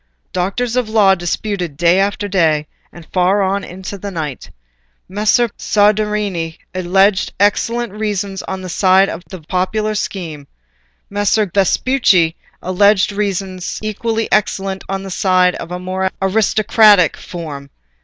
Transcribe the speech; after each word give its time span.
Doctors 0.33 0.75
of 0.75 0.89
law 0.89 1.13
disputed 1.13 1.77
day 1.77 1.99
after 1.99 2.27
day, 2.27 2.65
and 2.91 3.05
far 3.13 3.43
on 3.43 3.63
into 3.63 3.99
the 3.99 4.09
night. 4.09 4.49
Messer 5.07 5.47
Pagolantonio 5.47 5.75
Soderini 5.93 6.57
alleged 6.73 7.33
excellent 7.39 7.93
reasons 7.93 8.41
on 8.41 8.61
the 8.63 8.67
side 8.67 9.09
of 9.09 9.21
the 9.29 9.41
popular 9.41 9.93
scheme; 9.93 10.47
Messer 11.07 11.45
Guidantonio 11.45 11.53
Vespucci 11.63 12.35
alleged 12.63 13.11
reasons 13.11 13.77
equally 13.83 14.27
excellent 14.31 14.83
on 14.89 15.03
the 15.03 15.11
side 15.11 15.53
of 15.53 15.69
a 15.69 15.77
more 15.77 16.09
aristocratic 16.19 17.15
form. 17.15 17.69